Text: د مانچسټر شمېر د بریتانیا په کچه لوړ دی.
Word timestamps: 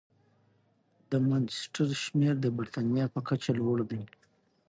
د 1.09 1.11
مانچسټر 1.27 1.89
شمېر 2.03 2.33
د 2.41 2.45
بریتانیا 2.57 3.05
په 3.13 3.19
کچه 3.27 3.51
لوړ 3.59 3.77
دی. 3.91 4.01